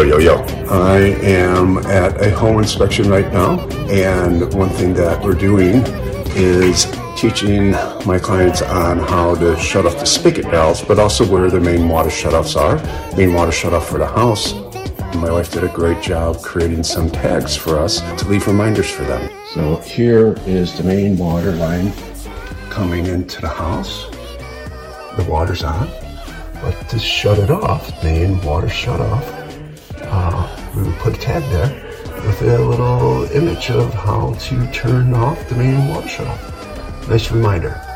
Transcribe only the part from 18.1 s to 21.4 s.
to leave reminders for them. So here is the main